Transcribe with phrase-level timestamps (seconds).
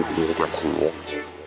[0.00, 1.41] 看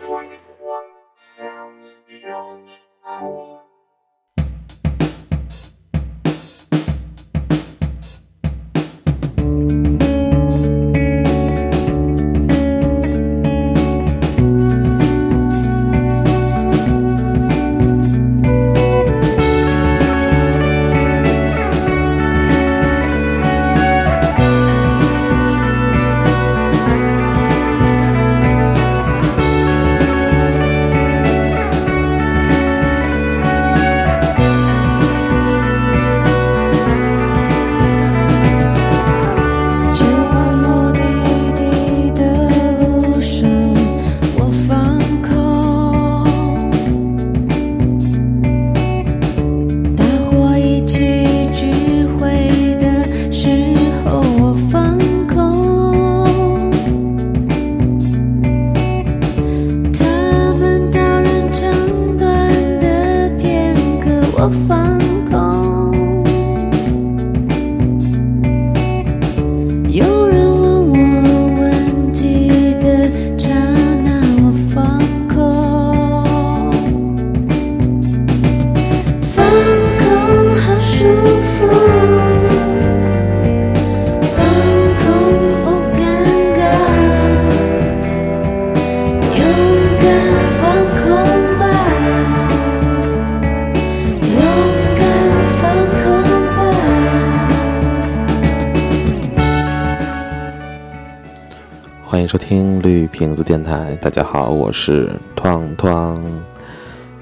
[102.26, 106.20] 收听绿瓶子电台，大家好，我是团团，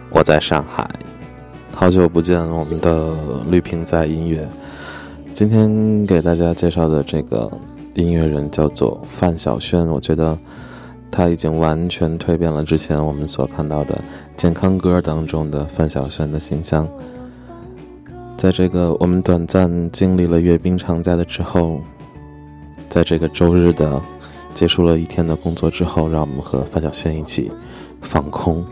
[0.08, 0.88] 我在上海，
[1.74, 3.12] 好久不见，我们的
[3.50, 4.48] 绿瓶在音乐。
[5.34, 7.50] 今天给大家介绍的这个
[7.92, 10.38] 音乐人叫做范晓萱，我觉得
[11.10, 14.02] 他已经完全蜕变了之前我们所看到的
[14.38, 16.88] 健康歌当中的范晓萱的形象。
[18.38, 21.78] 在这个我们短暂经历了阅兵长假的之后，
[22.88, 24.00] 在这个周日的。
[24.54, 27.50] 结束了一天的工作之后，让我们和范晓萱一起
[28.00, 28.64] 放空。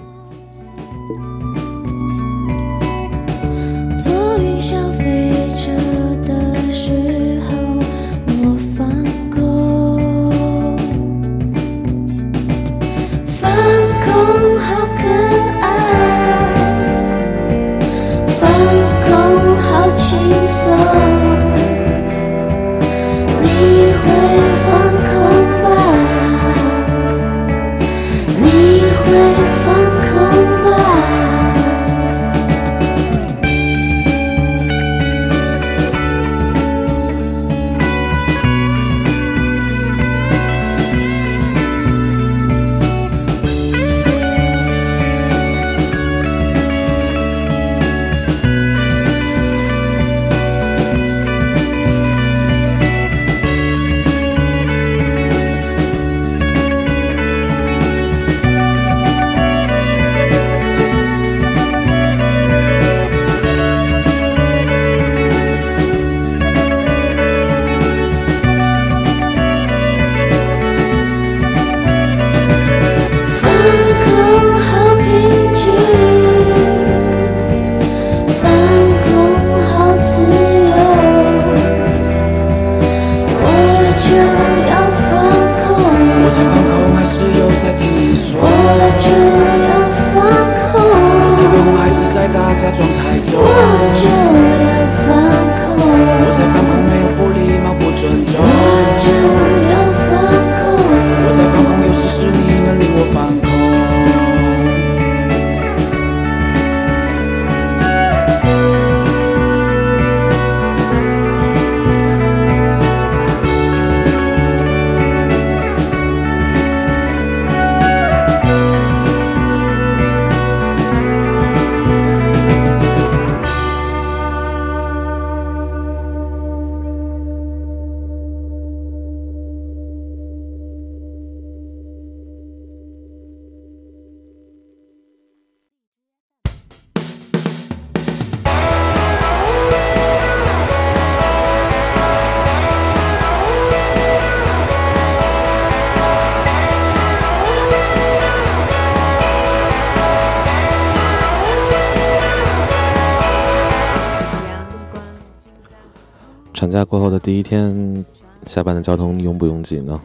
[156.70, 158.04] 假过后的第一天，
[158.46, 160.00] 下班的交通拥不拥挤呢？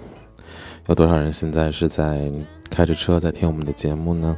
[0.87, 2.31] 有多少人现在是在
[2.69, 4.37] 开着车在听我们的节目呢？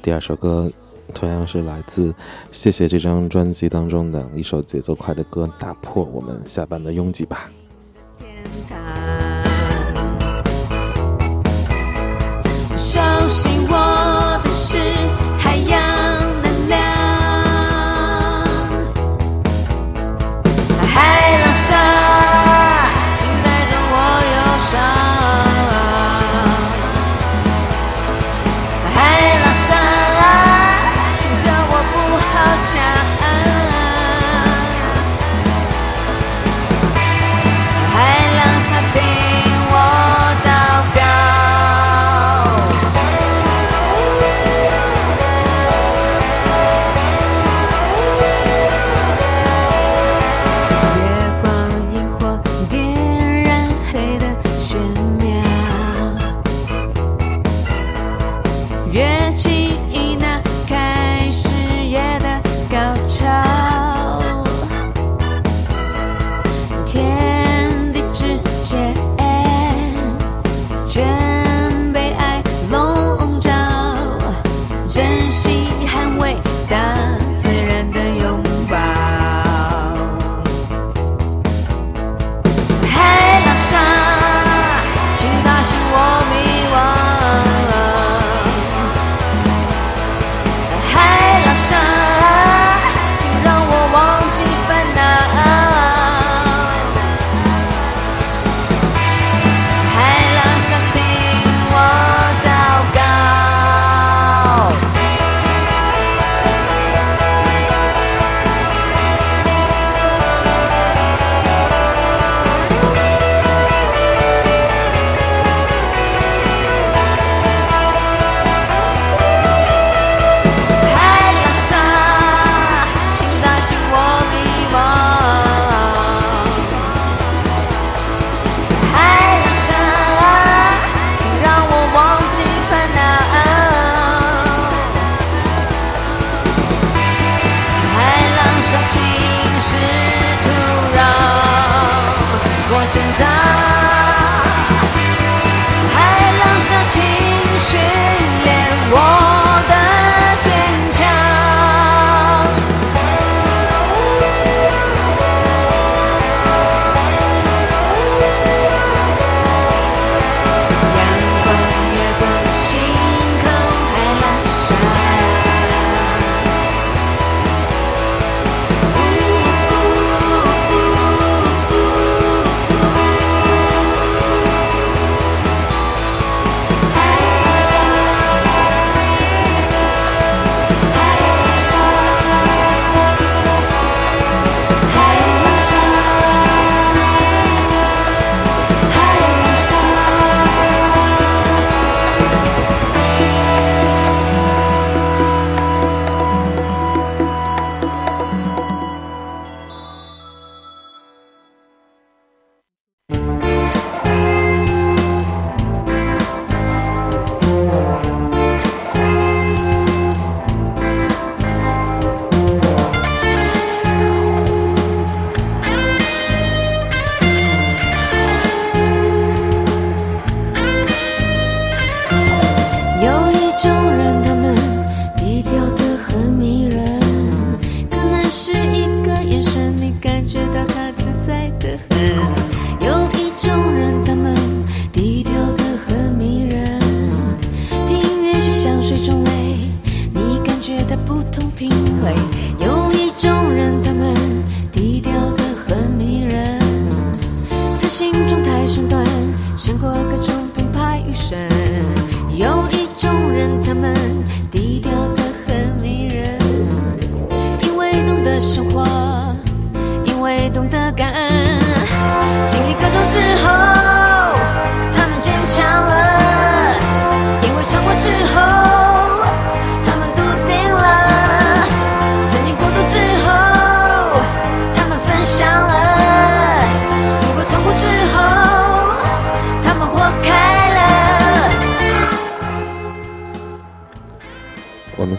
[0.00, 0.70] 第二首歌
[1.14, 2.10] 同样是来自
[2.50, 7.50] 《谢谢》这张专辑当中的一首节奏快的歌，打破我们下班的拥挤吧。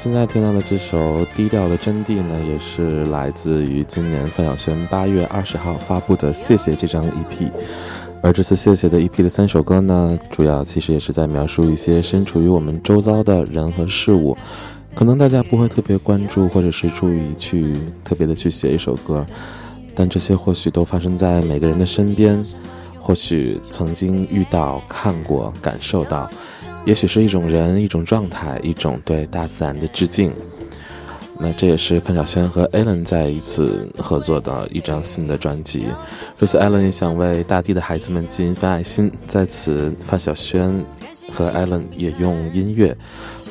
[0.03, 7.49] 现在听到的这首《低调的真谛》呢，也是来自于今年范晓萱八月二十号发布的《谢谢》这张 EP。
[8.21, 14.35] 而这次谢谢的 EP 的三首歌呢，主要其实也是在描述一些身处于我们周遭的人和事物。
[14.93, 19.25] 可能大家不会特别关注，或者是注意去特别的去写一首歌，
[19.95, 22.43] 但这些或许都发生在每个人的身边，
[22.99, 26.29] 或许曾经遇到、看过、感受到，
[26.85, 30.31] 也许是一种人、一种状态、一种对大自然的致敬。
[31.39, 35.87] 那这也是范晓萱和 Allen 在一次合作的一张新的专辑。
[36.37, 40.85] 这次 Allen 也想为大地的孩子们尽一份爱心，在此范晓萱
[41.31, 42.95] 和 Allen 也用音乐。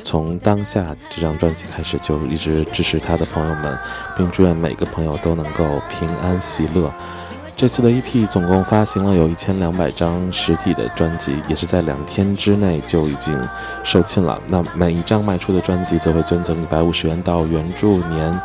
[0.03, 3.77] 从当下这张专辑开始，就一直支持他的朋友们，
[4.17, 6.91] 并祝愿每个朋友都能够平安喜乐。
[7.55, 13.39] 这次的 EP 总共发行了有一千两百张实体的专辑，也是在两天之内就已经
[13.83, 14.41] 售罄了。
[14.47, 18.41] 那每一张卖出的专辑，则会捐赠一百五十元到原住年，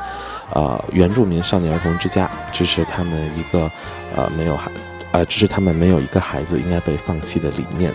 [0.52, 3.70] 呃，原住民少年儿童之家，支持他们一个，
[4.14, 4.70] 呃，没有孩，
[5.12, 7.92] 呃，支持他们没有一个孩子应该被放弃的理念。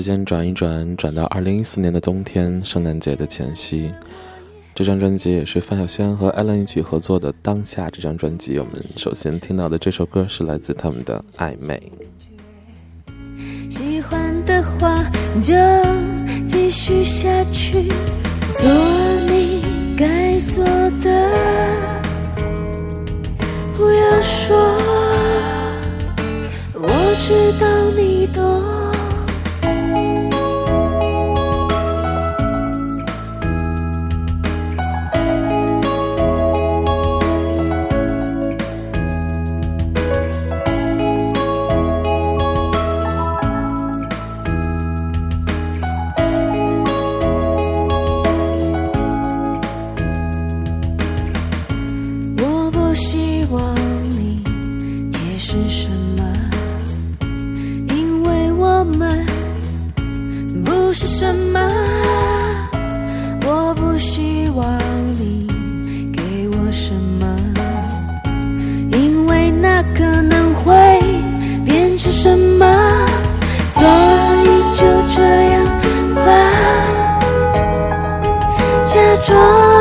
[0.00, 3.92] 时间转一转，转到二零一四年的冬天，圣诞节的前夕。
[4.74, 7.30] 这张专辑也是范晓萱和艾伦一起合作的。
[7.42, 11.92] 当下这张专辑，我们首先听到的这首歌是来自他们的暧昧。
[13.68, 15.04] 喜欢的话
[15.42, 15.52] 就
[16.48, 17.82] 继续下去，
[18.52, 18.66] 做
[19.28, 19.62] 你
[19.98, 20.64] 该做
[21.02, 21.30] 的，
[23.74, 24.56] 不要说，
[26.72, 26.88] 我
[27.18, 27.79] 知道
[69.60, 70.72] 那可能会
[71.64, 72.66] 变成什么？
[73.68, 75.64] 所以就这样
[76.16, 76.22] 吧。
[78.86, 79.79] 假装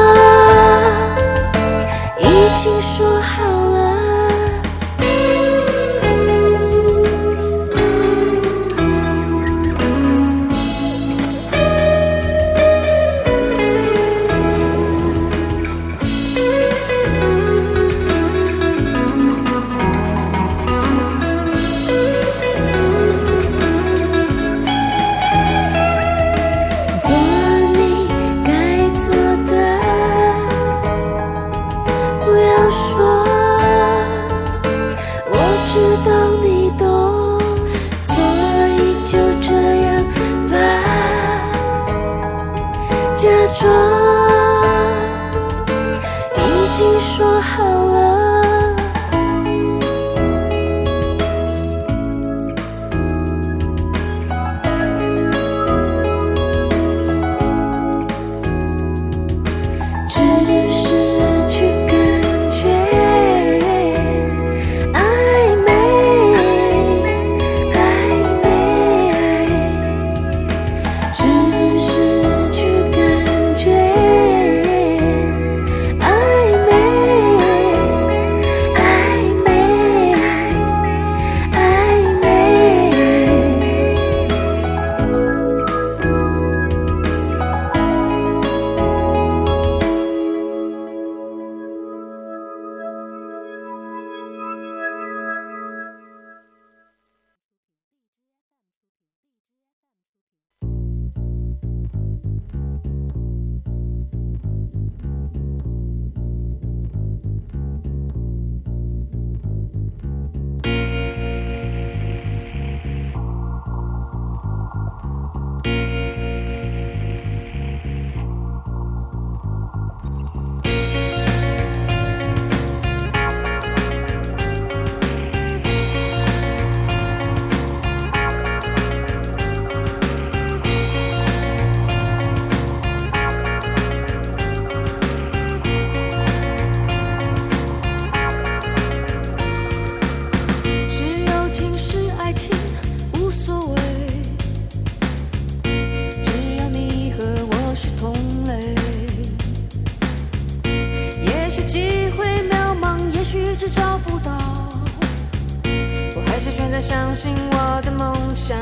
[156.82, 158.58] 相信我的梦想。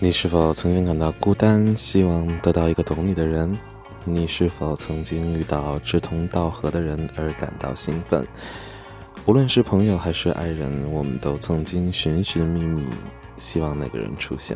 [0.00, 3.56] 你是否曾经感到孤单，希望得到一个懂你的人？
[4.04, 8.22] 你是否曾经遇到志同道合的人而感到兴奋？
[9.26, 12.86] 无论是朋友还是爱人，我们都曾经寻寻觅觅，
[13.38, 14.54] 希望那个人出现。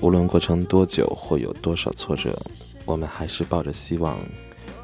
[0.00, 2.32] 无论过程多久或有多少挫折，
[2.84, 4.16] 我们还是抱着希望，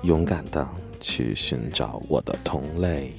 [0.02, 0.66] 勇敢的
[0.98, 3.12] 去寻找我的同类。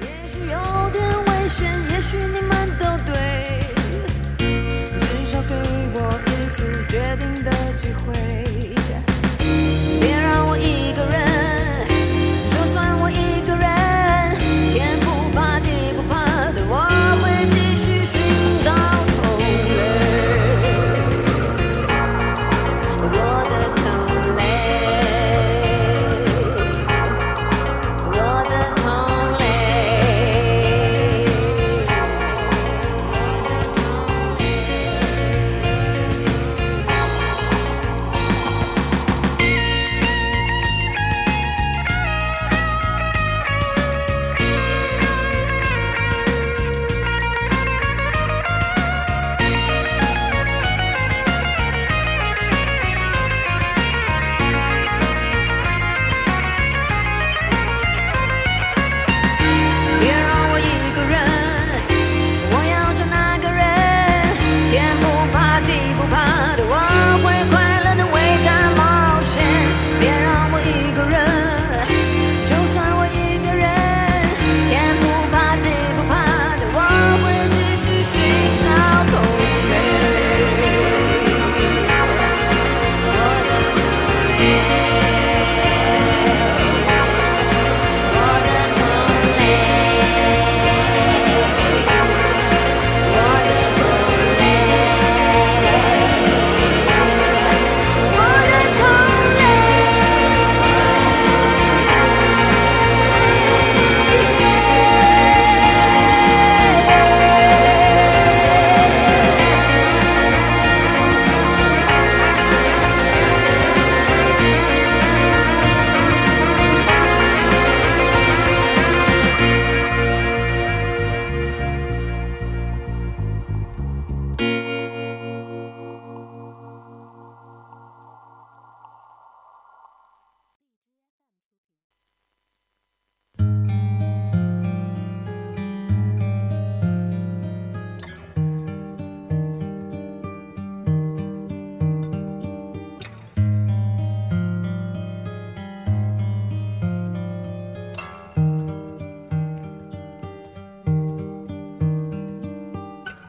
[0.00, 3.63] 也许有点危险，也许你们都对，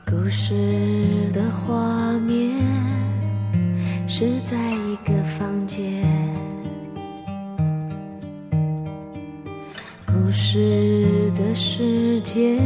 [0.08, 0.54] 故事
[1.34, 2.56] 的画面
[4.08, 6.04] 是在一个房间，
[10.06, 12.60] 故事的时间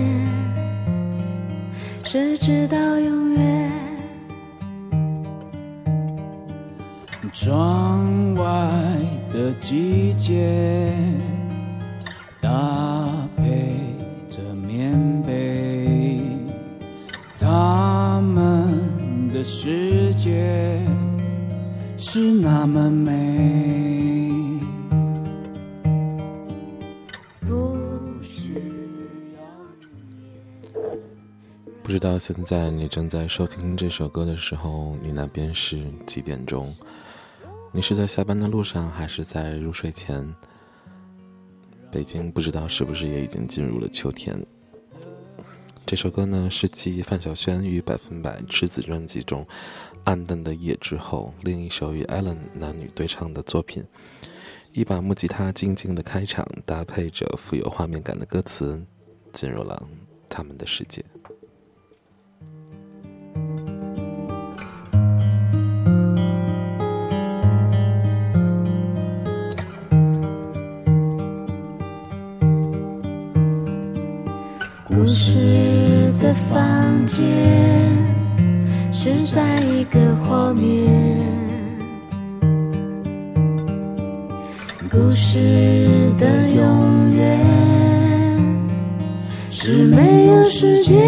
[2.03, 3.71] 是直到永远。
[7.31, 8.43] 窗外
[9.31, 10.93] 的季节，
[22.61, 24.59] 那么美。
[27.39, 28.53] 不需
[29.33, 29.41] 要
[31.81, 36.75] 不知道现在你正在收听这首歌的时候，你那边是几点钟？
[37.71, 40.35] 你是在下班的路上，还是在入睡前？
[41.89, 44.37] 北京不知道是不是也已经进入了秋天。
[45.89, 49.43] 这首歌呢，是继范晓萱与百分百赤子专辑中
[50.03, 53.83] 《暗淡的夜》之后，另一首与 Allen 男女对唱的作品。
[54.71, 58.79] 一把木吉他静静的开场，搭配着富有画面感的歌词，
[59.33, 59.83] 进入了
[60.29, 61.03] 他们的世界。
[76.29, 77.25] 的房间
[78.91, 80.87] 是在一个画面，
[84.91, 85.39] 故事
[86.19, 87.39] 的永远
[89.49, 90.99] 是没有时间。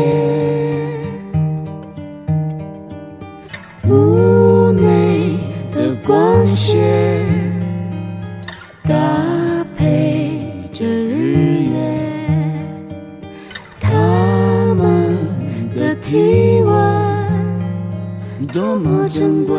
[18.52, 19.58] 多么珍贵。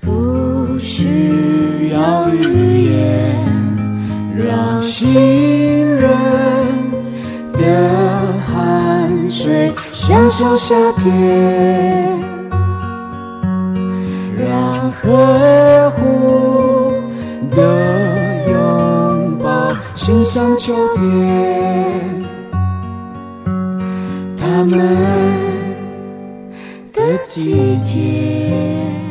[0.00, 3.34] 不需要语言，
[4.36, 6.08] 让信任
[7.52, 12.18] 的汗水享受夏天，
[14.38, 16.92] 让呵护
[17.50, 21.59] 的拥抱欣赏秋天，
[24.60, 24.78] 他们
[26.92, 29.09] 的季节。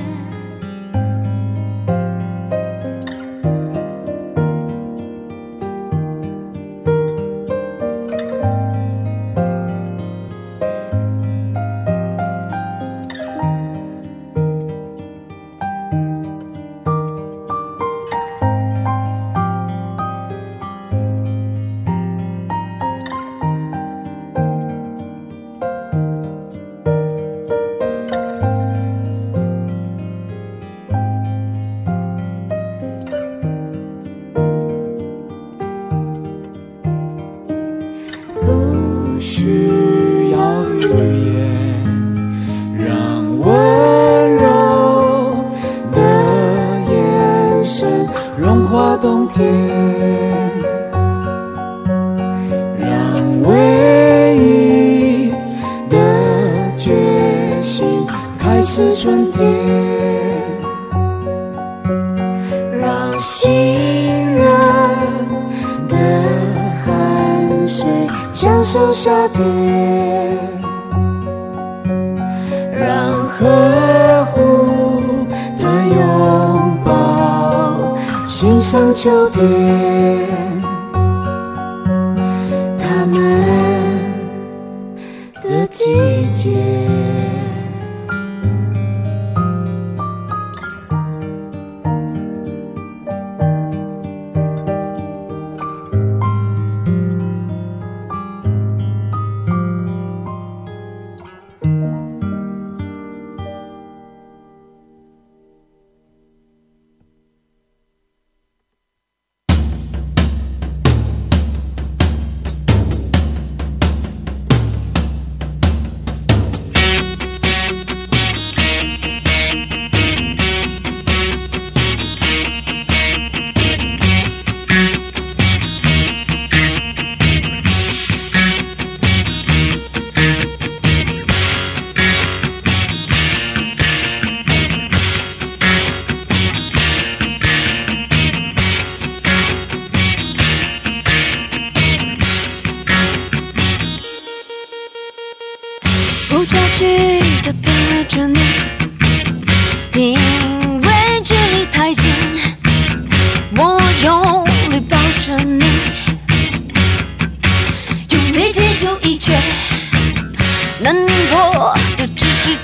[79.01, 79.88] 秋天，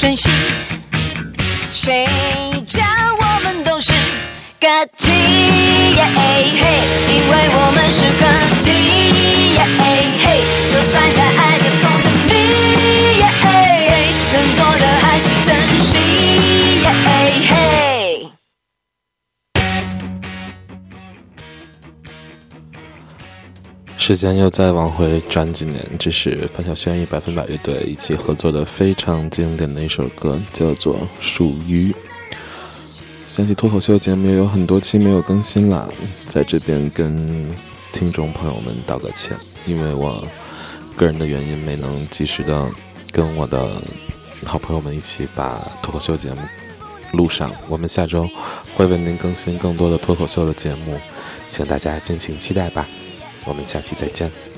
[0.06, 0.30] 珍惜。
[1.74, 2.06] 谁
[2.68, 2.84] 叫
[3.20, 3.92] 我们都是
[4.60, 5.10] 个体？
[7.10, 8.24] 因为我们是个
[8.64, 8.70] 体。
[10.72, 12.38] 就算在爱的缝隙里，
[14.32, 14.86] 能做的
[24.08, 31.92] 时间又再往回转几年，这是范晓萱与百分百乐队一起合作的非常经典的一首歌，叫做《属于》。
[33.26, 35.90] 想起脱口秀节目也有很多期没有更新啦，
[36.28, 37.50] 在这边跟
[37.94, 40.24] 听众朋友们道个歉，因为我
[40.96, 42.64] 个人的原因没能及时的
[43.12, 43.82] 跟我的
[44.46, 46.42] 好朋友们一起把脱口秀节目
[47.14, 47.52] 录上。
[47.68, 48.30] 我们下周
[48.76, 50.96] 会为您更新更多的脱口秀的节目，
[51.50, 52.88] 请大家敬请期待吧。
[53.46, 54.55] 我们下期再见。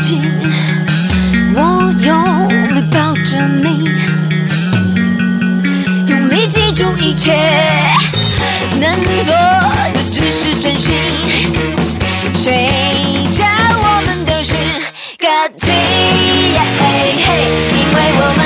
[0.00, 3.90] 我用力抱着你
[6.06, 7.34] 用力记住一切
[8.80, 9.34] 能做
[9.92, 10.94] 的只是真心
[12.32, 12.68] 谁
[13.32, 14.54] 叫我们都是
[15.18, 15.74] 感情
[17.74, 18.37] 因为我